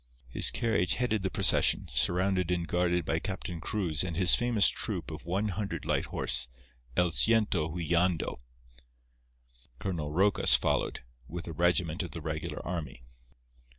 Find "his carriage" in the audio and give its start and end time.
0.29-0.95